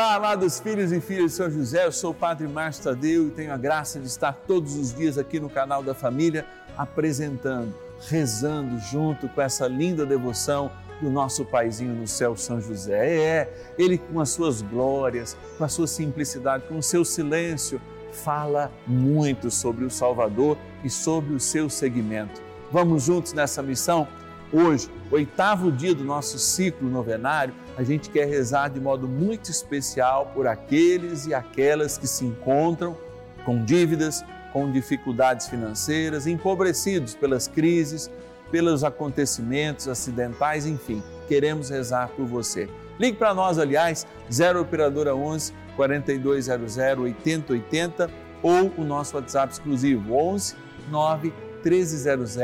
[0.00, 3.30] Olá, amados filhos e filhas de São José, eu sou o Padre Márcio Tadeu e
[3.32, 7.74] tenho a graça de estar todos os dias aqui no canal da família apresentando,
[8.08, 13.14] rezando junto com essa linda devoção do nosso paizinho no céu, São José.
[13.14, 17.78] É, ele com as suas glórias, com a sua simplicidade, com o seu silêncio,
[18.10, 22.40] fala muito sobre o Salvador e sobre o seu seguimento.
[22.72, 24.08] Vamos juntos nessa missão?
[24.52, 30.32] Hoje, oitavo dia do nosso ciclo novenário, a gente quer rezar de modo muito especial
[30.34, 32.96] por aqueles e aquelas que se encontram
[33.44, 38.10] com dívidas, com dificuldades financeiras, empobrecidos pelas crises,
[38.50, 42.68] pelos acontecimentos acidentais, enfim, queremos rezar por você.
[42.98, 48.10] Ligue para nós, aliás, 0 Operadora 11 4200 8080
[48.42, 50.56] ou o nosso WhatsApp exclusivo 11
[50.90, 52.36] 9 1300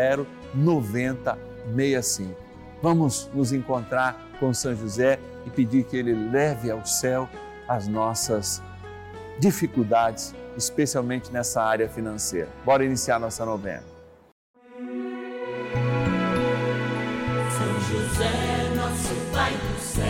[1.66, 2.34] 9065.
[2.82, 7.28] Vamos nos encontrar com São José e pedir que ele leve ao céu
[7.68, 8.62] as nossas
[9.38, 12.48] dificuldades, especialmente nessa área financeira.
[12.64, 13.82] Bora iniciar nossa novena.
[17.50, 20.04] São José, nosso Pai do céu,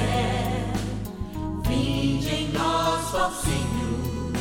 [1.67, 4.33] vinde em nós, ó Senhor,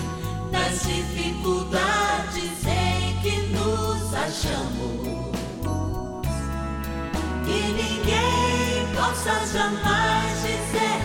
[0.51, 5.24] nas dificuldades em que nos achamos.
[7.45, 11.04] Que ninguém possa jamais dizer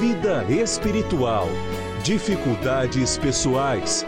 [0.00, 1.46] vida espiritual,
[2.02, 4.06] dificuldades pessoais,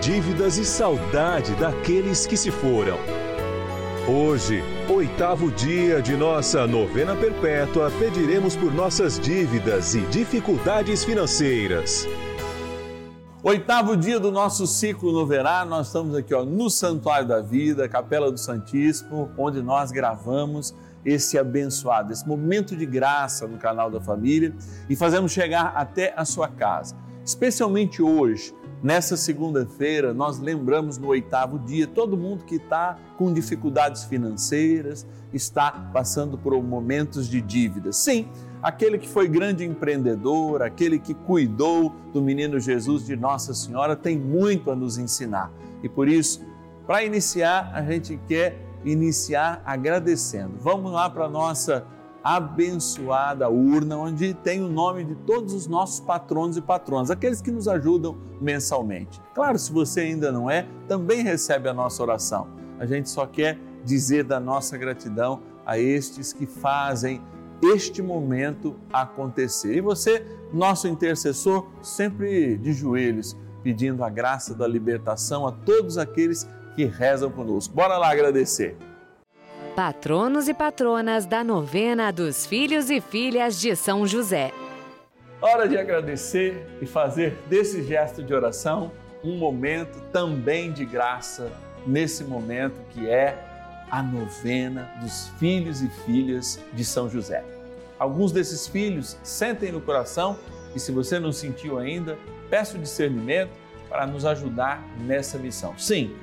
[0.00, 2.96] dívidas e saudade daqueles que se foram.
[4.08, 12.06] Hoje, oitavo dia de nossa novena perpétua, pediremos por nossas dívidas e dificuldades financeiras.
[13.42, 17.88] Oitavo dia do nosso ciclo no verá, nós estamos aqui ó, no Santuário da Vida,
[17.88, 20.74] Capela do Santíssimo, onde nós gravamos
[21.08, 24.54] esse abençoado, esse momento de graça no canal da família
[24.88, 26.94] e fazemos chegar até a sua casa.
[27.24, 34.04] Especialmente hoje, nessa segunda-feira, nós lembramos no oitavo dia todo mundo que está com dificuldades
[34.04, 37.92] financeiras, está passando por momentos de dívida.
[37.92, 38.28] Sim,
[38.62, 44.18] aquele que foi grande empreendedor, aquele que cuidou do menino Jesus de Nossa Senhora, tem
[44.18, 45.50] muito a nos ensinar.
[45.82, 46.42] E por isso,
[46.86, 50.54] para iniciar, a gente quer iniciar agradecendo.
[50.58, 51.84] Vamos lá para a nossa
[52.22, 57.50] abençoada urna, onde tem o nome de todos os nossos patronos e patronas, aqueles que
[57.50, 59.20] nos ajudam mensalmente.
[59.34, 62.48] Claro, se você ainda não é, também recebe a nossa oração.
[62.78, 67.22] A gente só quer dizer da nossa gratidão a estes que fazem
[67.62, 69.76] este momento acontecer.
[69.76, 76.44] E você, nosso intercessor, sempre de joelhos, pedindo a graça da libertação a todos aqueles
[76.44, 77.74] que rezam conosco.
[77.74, 78.76] Bora lá agradecer.
[79.74, 84.52] Patronos e patronas da novena dos filhos e filhas de São José.
[85.40, 88.90] Hora de agradecer e fazer desse gesto de oração
[89.22, 91.52] um momento também de graça,
[91.86, 93.38] nesse momento que é
[93.90, 97.44] a novena dos filhos e filhas de São José.
[97.98, 100.36] Alguns desses filhos sentem no coração
[100.74, 102.18] e, se você não sentiu ainda,
[102.50, 103.50] peço discernimento
[103.88, 105.76] para nos ajudar nessa missão.
[105.78, 106.14] Sim,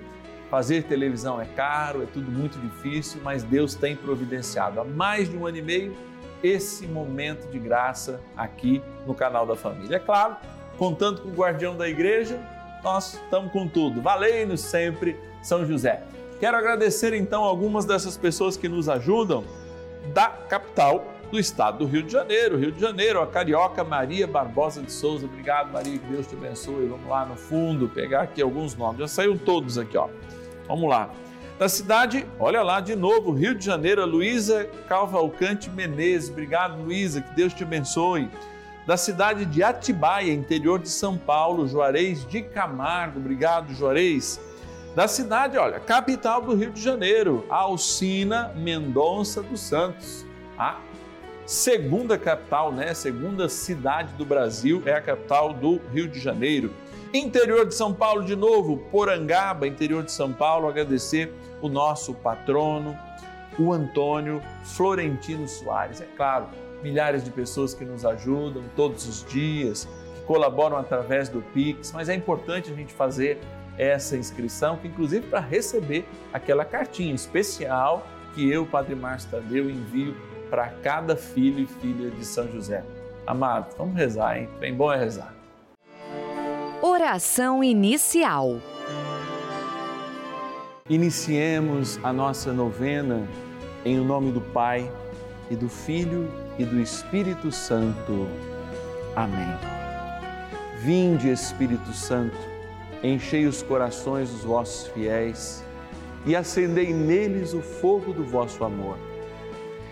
[0.50, 5.38] fazer televisão é caro, é tudo muito difícil, mas Deus tem providenciado há mais de
[5.38, 5.98] um ano e meio
[6.44, 9.96] esse momento de graça aqui no canal da família.
[9.96, 10.36] É claro,
[10.78, 12.40] contando com o guardião da igreja,
[12.84, 14.02] nós estamos com tudo.
[14.02, 16.04] Valei-nos sempre, São José.
[16.40, 19.44] Quero agradecer então algumas dessas pessoas que nos ajudam
[20.14, 22.58] da capital do estado do Rio de Janeiro.
[22.58, 25.26] Rio de Janeiro, a carioca Maria Barbosa de Souza.
[25.26, 26.88] Obrigado, Maria, que Deus te abençoe.
[26.88, 29.00] Vamos lá no fundo pegar aqui alguns nomes.
[29.00, 30.08] Já saiu todos aqui, ó.
[30.68, 31.10] Vamos lá.
[31.58, 36.30] Da cidade, olha lá de novo, Rio de Janeiro, a Luísa Calvalcante Menezes.
[36.30, 38.30] Obrigado, Luísa, que Deus te abençoe.
[38.86, 43.20] da cidade de Atibaia, interior de São Paulo, Juarez de Camargo.
[43.20, 44.40] Obrigado, Juarez.
[44.96, 50.26] Da cidade, olha, capital do Rio de Janeiro, Alcina Mendonça dos Santos.
[50.58, 50.78] A
[51.46, 52.94] segunda capital, né?
[52.94, 56.74] Segunda cidade do Brasil é a capital do Rio de Janeiro.
[57.14, 62.98] Interior de São Paulo de novo, Porangaba, interior de São Paulo, agradecer o nosso patrono,
[63.58, 66.02] o Antônio Florentino Soares.
[66.02, 66.48] É claro,
[66.84, 72.10] milhares de pessoas que nos ajudam todos os dias, que colaboram através do Pix, mas
[72.10, 73.40] é importante a gente fazer
[73.78, 80.16] essa inscrição, que inclusive para receber aquela cartinha especial que eu, Padre Márcio Tadeu, envio
[80.50, 82.84] para cada filho e filha de São José.
[83.26, 84.50] Amado, vamos rezar, hein?
[84.60, 85.34] Bem bom é rezar.
[86.82, 88.60] Oração inicial.
[90.88, 93.28] Iniciemos a nossa novena
[93.84, 94.92] em nome do Pai
[95.50, 98.28] e do Filho e do Espírito Santo.
[99.16, 99.58] Amém.
[100.80, 102.38] Vinde, Espírito Santo,
[103.02, 105.64] enchei os corações dos vossos fiéis
[106.26, 108.98] e acendei neles o fogo do vosso amor.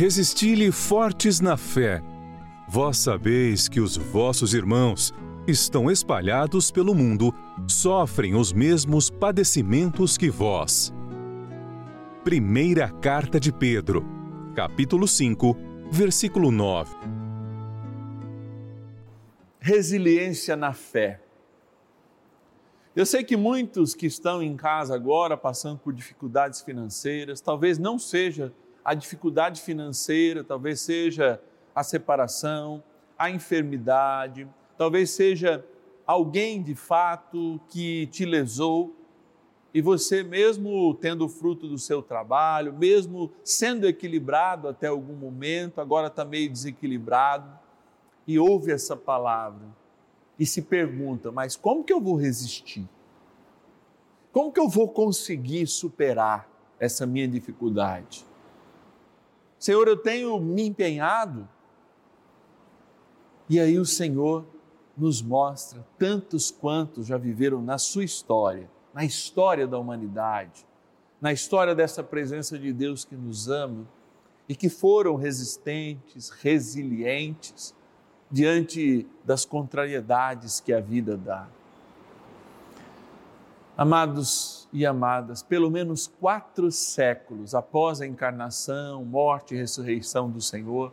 [0.00, 2.02] Resisti-lhe fortes na fé.
[2.66, 5.12] Vós sabeis que os vossos irmãos
[5.46, 7.34] estão espalhados pelo mundo,
[7.68, 10.90] sofrem os mesmos padecimentos que vós.
[12.24, 14.02] Primeira Carta de Pedro,
[14.56, 15.54] capítulo 5,
[15.90, 16.96] versículo 9.
[19.58, 21.20] Resiliência na fé.
[22.96, 27.98] Eu sei que muitos que estão em casa agora passando por dificuldades financeiras, talvez não
[27.98, 28.50] seja
[28.90, 31.40] a dificuldade financeira, talvez seja
[31.72, 32.82] a separação,
[33.16, 35.64] a enfermidade, talvez seja
[36.04, 38.92] alguém de fato que te lesou
[39.72, 45.80] e você, mesmo tendo o fruto do seu trabalho, mesmo sendo equilibrado até algum momento,
[45.80, 47.48] agora está meio desequilibrado
[48.26, 49.68] e ouve essa palavra
[50.36, 52.88] e se pergunta: mas como que eu vou resistir?
[54.32, 58.28] Como que eu vou conseguir superar essa minha dificuldade?
[59.60, 61.46] Senhor, eu tenho me empenhado.
[63.46, 64.46] E aí o Senhor
[64.96, 70.66] nos mostra tantos quantos já viveram na sua história, na história da humanidade,
[71.20, 73.86] na história dessa presença de Deus que nos ama
[74.48, 77.74] e que foram resistentes, resilientes
[78.30, 81.46] diante das contrariedades que a vida dá.
[83.80, 90.92] Amados e amadas, pelo menos quatro séculos após a encarnação, morte e ressurreição do Senhor,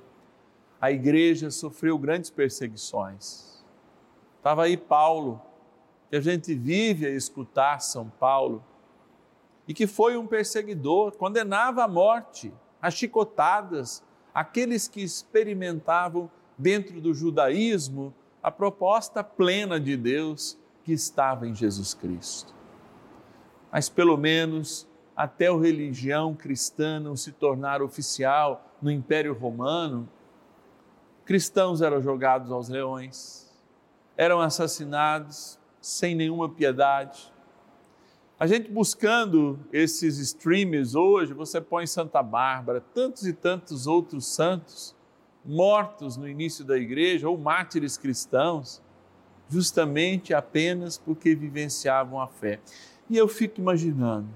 [0.80, 3.62] a igreja sofreu grandes perseguições
[4.38, 5.42] Estava aí Paulo,
[6.10, 8.64] que a gente vive a escutar São Paulo,
[9.68, 14.02] e que foi um perseguidor, condenava à morte, a chicotadas,
[14.34, 21.94] aqueles que experimentavam dentro do judaísmo a proposta plena de Deus que estava em Jesus
[21.94, 22.56] Cristo.
[23.72, 30.08] Mas pelo menos até a religião cristã não se tornar oficial no Império Romano,
[31.26, 33.52] cristãos eram jogados aos leões,
[34.16, 37.34] eram assassinados sem nenhuma piedade.
[38.40, 44.96] A gente buscando esses streamers hoje, você põe Santa Bárbara, tantos e tantos outros santos
[45.44, 48.82] mortos no início da igreja ou mártires cristãos,
[49.50, 52.60] justamente apenas porque vivenciavam a fé.
[53.10, 54.28] E eu fico imaginando,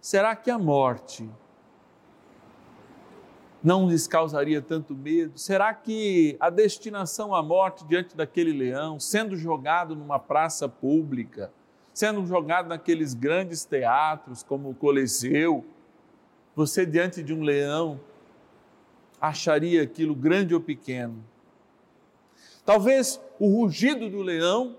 [0.00, 1.28] será que a morte
[3.62, 5.38] não lhes causaria tanto medo?
[5.38, 11.50] Será que a destinação à morte diante daquele leão, sendo jogado numa praça pública,
[11.92, 15.64] sendo jogado naqueles grandes teatros como o Coliseu,
[16.54, 17.98] você diante de um leão
[19.18, 21.24] acharia aquilo grande ou pequeno?
[22.64, 24.76] Talvez o rugido do leão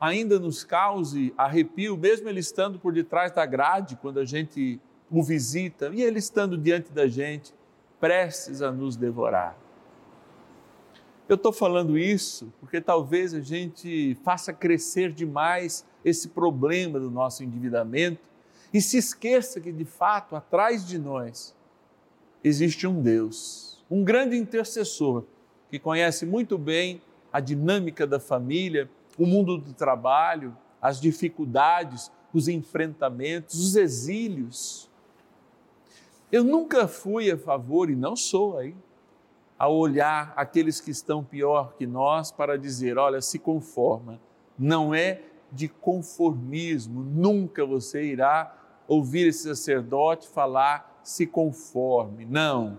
[0.00, 5.22] ainda nos cause arrepio, mesmo ele estando por detrás da grade, quando a gente o
[5.22, 7.54] visita, e ele estando diante da gente,
[7.98, 9.56] prestes a nos devorar.
[11.28, 17.44] Eu estou falando isso porque talvez a gente faça crescer demais esse problema do nosso
[17.44, 18.20] endividamento
[18.72, 21.54] e se esqueça que, de fato, atrás de nós
[22.42, 25.24] existe um Deus, um grande intercessor
[25.70, 28.88] que conhece muito bem a dinâmica da família,
[29.18, 34.88] o mundo do trabalho, as dificuldades, os enfrentamentos, os exílios.
[36.30, 38.76] Eu nunca fui a favor, e não sou aí,
[39.58, 44.20] a olhar aqueles que estão pior que nós para dizer: olha, se conforma.
[44.56, 48.54] Não é de conformismo, nunca você irá
[48.86, 52.24] ouvir esse sacerdote falar se conforme.
[52.24, 52.78] Não.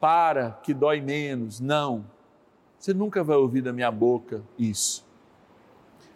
[0.00, 1.60] Para que dói menos.
[1.60, 2.04] Não
[2.80, 5.06] você nunca vai ouvir da minha boca isso.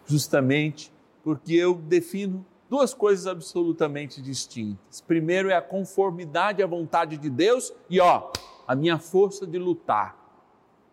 [0.07, 0.91] Justamente
[1.23, 4.99] porque eu defino duas coisas absolutamente distintas.
[4.99, 8.31] Primeiro é a conformidade à vontade de Deus e, ó,
[8.67, 10.17] a minha força de lutar.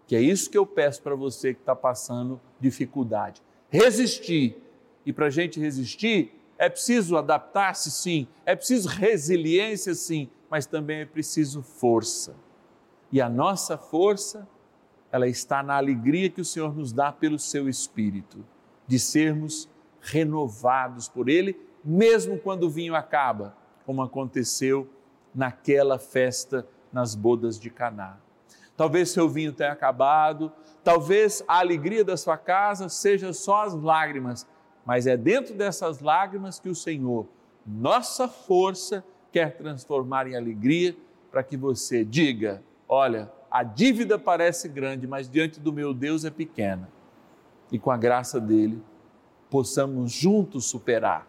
[0.07, 3.43] Que é isso que eu peço para você que está passando dificuldade.
[3.71, 4.62] Resistir.
[5.07, 8.29] E para a gente resistir, é preciso adaptar-se, sim.
[8.45, 10.29] É preciso resiliência, sim.
[10.50, 12.37] Mas também é preciso força.
[13.11, 14.47] E a nossa força
[15.12, 18.42] ela está na alegria que o Senhor nos dá pelo seu Espírito,
[18.87, 19.69] de sermos
[20.00, 21.54] renovados por Ele,
[21.85, 23.54] mesmo quando o vinho acaba,
[23.85, 24.88] como aconteceu
[25.35, 28.16] naquela festa nas bodas de Caná.
[28.75, 30.50] Talvez seu vinho tenha acabado,
[30.83, 34.47] talvez a alegria da sua casa seja só as lágrimas,
[34.85, 37.26] mas é dentro dessas lágrimas que o Senhor,
[37.66, 40.97] nossa força, quer transformar em alegria
[41.31, 46.30] para que você diga: olha, a dívida parece grande, mas diante do meu Deus é
[46.30, 46.88] pequena.
[47.71, 48.82] E com a graça dele,
[49.50, 51.28] possamos juntos superar,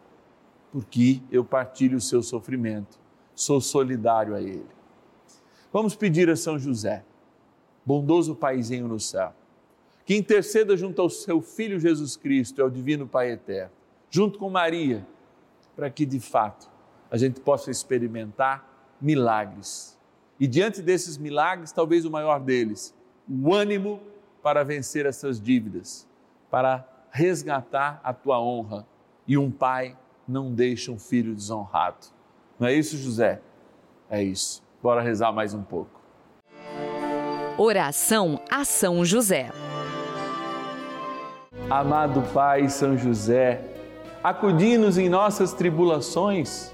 [0.71, 2.97] porque eu partilho o seu sofrimento,
[3.35, 4.65] sou solidário a ele.
[5.73, 7.03] Vamos pedir a São José,
[7.85, 9.33] bondoso Paizinho no céu,
[10.05, 13.73] que interceda junto ao seu Filho Jesus Cristo, ao Divino Pai Eterno,
[14.09, 15.05] junto com Maria,
[15.75, 16.71] para que de fato
[17.11, 19.93] a gente possa experimentar milagres
[20.39, 22.93] e diante desses milagres, talvez o maior deles,
[23.29, 23.99] o ânimo
[24.41, 26.07] para vencer essas dívidas,
[26.49, 28.85] para resgatar a tua honra.
[29.27, 29.97] E um pai
[30.27, 32.07] não deixa um filho desonrado.
[32.59, 33.41] Não é isso, José?
[34.09, 34.61] É isso.
[34.81, 36.01] Bora rezar mais um pouco.
[37.57, 39.51] Oração a São José.
[41.69, 43.63] Amado Pai São José,
[44.23, 46.73] acudi-nos em nossas tribulações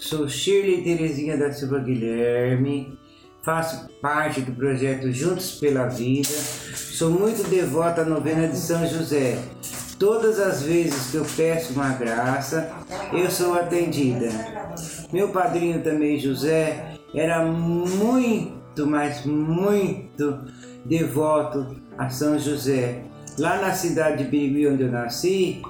[0.00, 2.98] sou Shirley Terezinha da Silva Guilherme,
[3.42, 6.28] faço parte do projeto Juntos pela Vida,
[6.74, 9.38] sou muito devota à novena de São José.
[9.98, 12.72] Todas as vezes que eu peço uma graça,
[13.12, 14.30] eu sou atendida.
[15.12, 20.40] Meu padrinho também, José, era muito, mas muito
[20.86, 23.02] devoto a São José.
[23.38, 25.60] Lá na cidade de Birigui, onde eu nasci,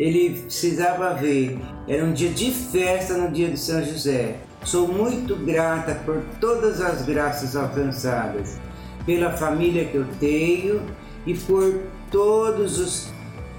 [0.00, 1.58] ele precisava ver.
[1.86, 4.36] Era um dia de festa no dia de São José.
[4.64, 8.58] Sou muito grata por todas as graças alcançadas,
[9.04, 10.80] pela família que eu tenho
[11.26, 13.10] e por todos os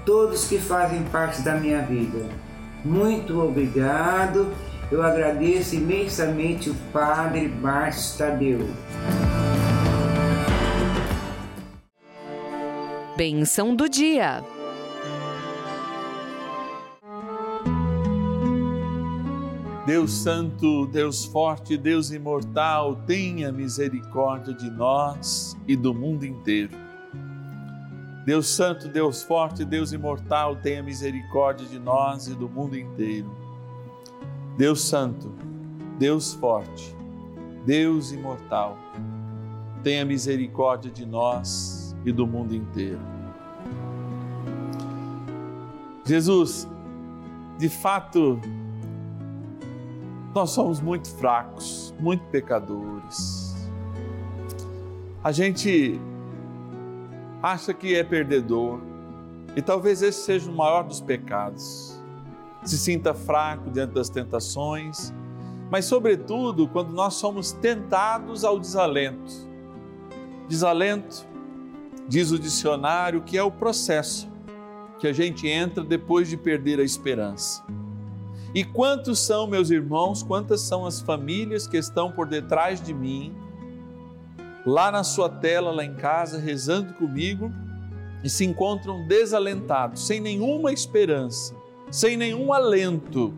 [0.04, 2.26] todos que fazem parte da minha vida.
[2.84, 4.52] Muito obrigado.
[4.90, 8.68] Eu agradeço imensamente o Padre Márcio Tadeu.
[13.16, 14.42] Benção do dia.
[19.92, 26.74] Deus Santo, Deus Forte, Deus Imortal, tenha misericórdia de nós e do mundo inteiro.
[28.24, 33.30] Deus Santo, Deus Forte, Deus Imortal, tenha misericórdia de nós e do mundo inteiro.
[34.56, 35.30] Deus Santo,
[35.98, 36.96] Deus Forte,
[37.66, 38.78] Deus Imortal,
[39.82, 42.98] tenha misericórdia de nós e do mundo inteiro.
[46.06, 46.66] Jesus,
[47.58, 48.40] de fato,
[50.34, 53.54] nós somos muito fracos, muito pecadores.
[55.22, 56.00] A gente
[57.42, 58.80] acha que é perdedor
[59.54, 62.00] e talvez esse seja o maior dos pecados.
[62.64, 65.12] Se sinta fraco diante das tentações,
[65.70, 69.32] mas, sobretudo, quando nós somos tentados ao desalento.
[70.46, 71.26] Desalento,
[72.06, 74.30] diz o dicionário, que é o processo
[74.98, 77.64] que a gente entra depois de perder a esperança.
[78.54, 83.34] E quantos são, meus irmãos, quantas são as famílias que estão por detrás de mim,
[84.66, 87.50] lá na sua tela, lá em casa, rezando comigo
[88.22, 91.54] e se encontram desalentados, sem nenhuma esperança,
[91.90, 93.32] sem nenhum alento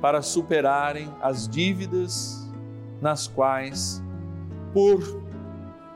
[0.00, 2.48] para superarem as dívidas
[3.00, 4.02] nas quais,
[4.72, 5.02] por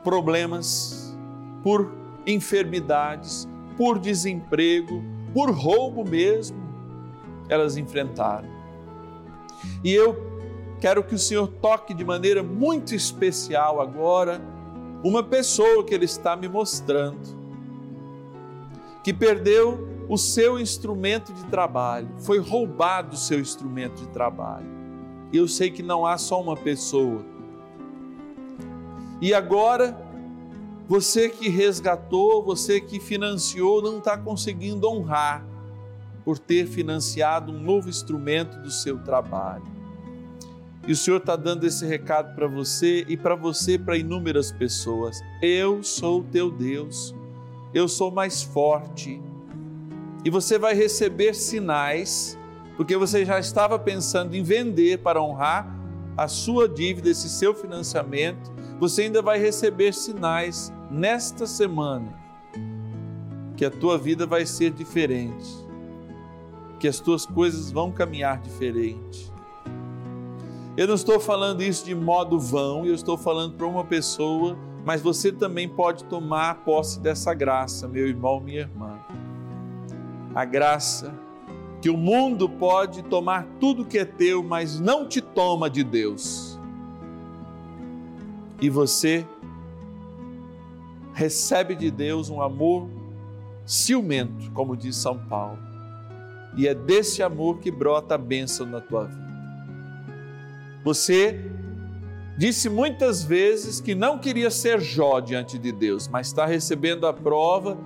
[0.03, 1.17] problemas,
[1.63, 1.91] por
[2.27, 5.01] enfermidades, por desemprego,
[5.33, 6.60] por roubo mesmo,
[7.51, 8.47] elas enfrentaram.
[9.83, 10.15] E eu
[10.79, 14.41] quero que o Senhor toque de maneira muito especial agora
[15.03, 17.19] uma pessoa que Ele está me mostrando,
[19.03, 24.67] que perdeu o seu instrumento de trabalho, foi roubado o seu instrumento de trabalho.
[25.31, 27.21] E eu sei que não há só uma pessoa.
[29.19, 29.97] E agora
[30.87, 35.50] você que resgatou, você que financiou, não está conseguindo honrar
[36.23, 39.63] por ter financiado um novo instrumento do seu trabalho.
[40.87, 45.21] E o Senhor está dando esse recado para você e para você, para inúmeras pessoas.
[45.41, 47.13] Eu sou o teu Deus,
[47.73, 49.21] eu sou mais forte.
[50.25, 52.37] E você vai receber sinais,
[52.77, 55.75] porque você já estava pensando em vender para honrar
[56.17, 58.51] a sua dívida, esse seu financiamento.
[58.79, 62.19] Você ainda vai receber sinais nesta semana
[63.55, 65.47] que a tua vida vai ser diferente,
[66.81, 69.31] que as tuas coisas vão caminhar diferente.
[70.75, 74.99] Eu não estou falando isso de modo vão, eu estou falando para uma pessoa, mas
[74.99, 78.99] você também pode tomar posse dessa graça, meu irmão, minha irmã.
[80.33, 81.13] A graça
[81.83, 86.59] que o mundo pode tomar tudo que é teu, mas não te toma de Deus.
[88.59, 89.23] E você
[91.13, 92.89] recebe de Deus um amor
[93.67, 95.70] ciumento, como diz São Paulo.
[96.55, 99.31] E é desse amor que brota a bênção na tua vida.
[100.83, 101.39] Você
[102.37, 107.13] disse muitas vezes que não queria ser Jó diante de Deus, mas está recebendo a
[107.13, 107.77] prova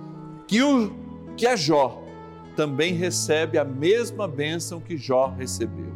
[0.48, 0.92] que o
[1.36, 2.02] que é Jó,
[2.56, 5.94] também recebe a mesma bênção que Jó recebeu.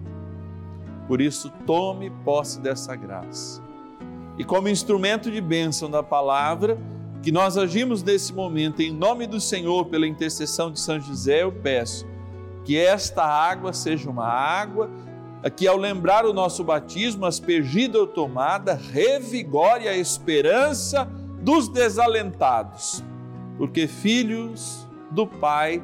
[1.07, 3.63] Por isso, tome posse dessa graça.
[4.37, 6.77] E como instrumento de bênção da palavra,
[7.23, 11.51] que nós agimos nesse momento, em nome do Senhor, pela intercessão de São José, eu
[11.51, 12.05] peço
[12.69, 14.91] que esta água seja uma água
[15.55, 21.05] que, ao lembrar o nosso batismo, aspergida ou tomada, revigore a esperança
[21.41, 23.03] dos desalentados,
[23.57, 25.81] porque filhos do Pai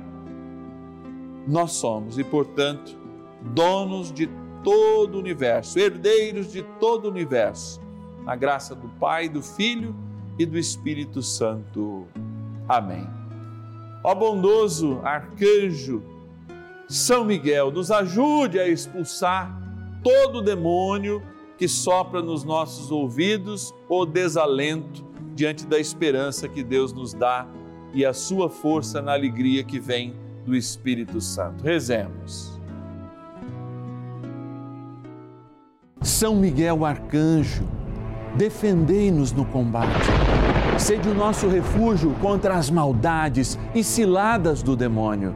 [1.48, 2.96] nós somos e, portanto,
[3.42, 4.30] donos de
[4.64, 7.82] todo o universo, herdeiros de todo o universo,
[8.24, 9.96] na graça do Pai, do Filho
[10.38, 12.06] e do Espírito Santo.
[12.68, 13.10] Amém.
[14.04, 16.14] Ó bondoso arcanjo
[16.88, 19.60] São Miguel, nos ajude a expulsar
[20.04, 21.22] todo demônio
[21.58, 27.48] que sopra nos nossos ouvidos o desalento diante da esperança que Deus nos dá
[27.94, 31.64] e a sua força na alegria que vem do Espírito Santo.
[31.64, 32.60] Rezemos.
[36.02, 37.68] São Miguel Arcanjo,
[38.38, 40.06] defendei-nos no combate.
[40.78, 45.36] Sede o nosso refúgio contra as maldades e ciladas do demônio.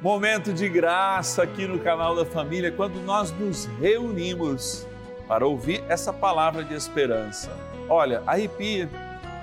[0.00, 4.86] Momento de graça aqui no canal da família, quando nós nos reunimos
[5.26, 7.50] para ouvir essa palavra de esperança.
[7.88, 8.88] Olha, arrepia,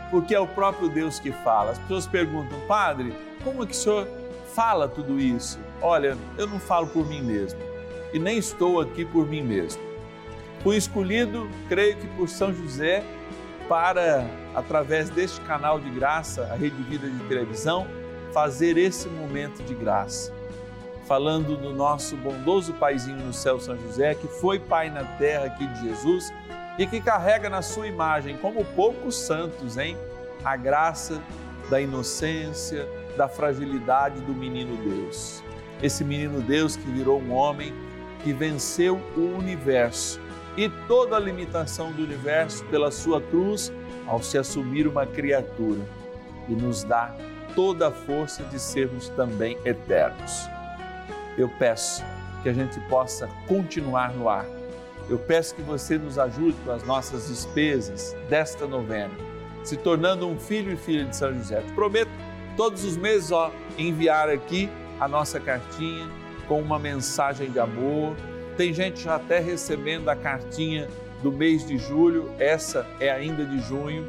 [0.09, 1.71] porque é o próprio Deus que fala.
[1.71, 3.13] As pessoas perguntam, Padre,
[3.43, 4.07] como é que o senhor
[4.53, 5.59] fala tudo isso?
[5.81, 7.59] Olha, eu não falo por mim mesmo
[8.13, 9.81] e nem estou aqui por mim mesmo.
[10.63, 13.03] Fui escolhido, creio que por São José,
[13.67, 17.85] para, através deste canal de graça, a Rede Vida de Televisão,
[18.31, 20.34] fazer esse momento de graça
[21.05, 25.65] falando do nosso bondoso paizinho no céu, São José, que foi pai na terra aqui
[25.67, 26.33] de Jesus
[26.77, 29.97] e que carrega na sua imagem, como poucos santos, hein?
[30.43, 31.21] A graça
[31.69, 35.43] da inocência, da fragilidade do menino Deus.
[35.81, 37.73] Esse menino Deus que virou um homem
[38.23, 40.19] que venceu o universo
[40.57, 43.71] e toda a limitação do universo pela sua cruz
[44.07, 45.81] ao se assumir uma criatura
[46.47, 47.15] e nos dá
[47.55, 50.54] toda a força de sermos também eternos
[51.37, 52.03] eu peço
[52.41, 54.45] que a gente possa continuar no ar.
[55.09, 59.13] Eu peço que você nos ajude com as nossas despesas desta novena,
[59.63, 61.61] se tornando um filho e filha de São José.
[61.61, 62.11] Te prometo
[62.55, 64.69] todos os meses ó, enviar aqui
[64.99, 66.07] a nossa cartinha
[66.47, 68.15] com uma mensagem de amor.
[68.57, 70.87] Tem gente já até recebendo a cartinha
[71.21, 74.07] do mês de julho, essa é ainda de junho.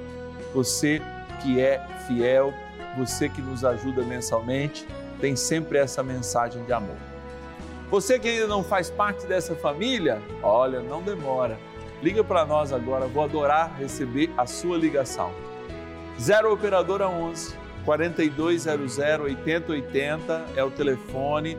[0.55, 1.01] Você
[1.43, 2.53] que é fiel,
[2.97, 4.87] você que nos ajuda mensalmente,
[5.21, 7.16] tem sempre essa mensagem de amor.
[7.91, 11.57] Você que ainda não faz parte dessa família, olha, não demora.
[12.03, 15.33] Liga para nós agora, vou adorar receber a sua ligação.
[16.21, 21.57] 0 operadora 11 4200 8080 é o telefone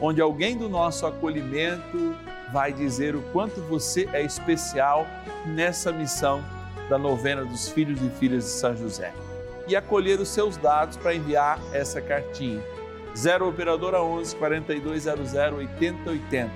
[0.00, 2.14] onde alguém do nosso acolhimento
[2.52, 5.06] vai dizer o quanto você é especial
[5.46, 6.44] nessa missão
[6.88, 9.12] da novena dos filhos e filhas de São José.
[9.66, 12.62] E acolher os seus dados para enviar essa cartinha
[13.16, 16.50] 0 operadora 11 4200 8080.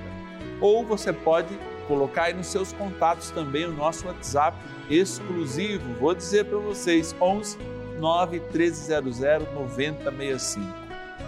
[0.61, 4.57] Ou você pode colocar aí nos seus contatos também o nosso WhatsApp
[4.91, 5.95] exclusivo.
[5.95, 7.59] Vou dizer para vocês 11
[7.99, 9.19] 9 1300
[9.55, 10.67] 9065.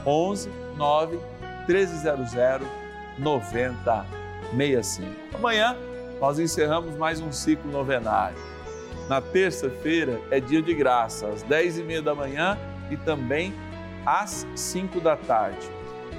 [0.07, 1.19] 11 9
[1.67, 2.67] 1300
[3.19, 5.11] 9065.
[5.35, 5.77] Amanhã
[6.21, 8.37] nós encerramos mais um ciclo novenário.
[9.09, 12.57] Na terça-feira é dia de graça, às 10 e meia da manhã
[12.91, 13.53] e também
[14.05, 15.71] às 5 da tarde,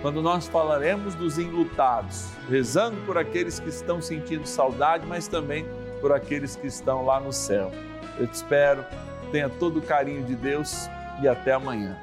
[0.01, 5.65] quando nós falaremos dos enlutados, rezando por aqueles que estão sentindo saudade, mas também
[5.99, 7.71] por aqueles que estão lá no céu.
[8.17, 8.83] Eu te espero,
[9.31, 10.89] tenha todo o carinho de Deus
[11.21, 11.97] e até amanhã.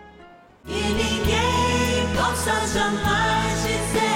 [0.66, 4.07] E ninguém possa jamais dizer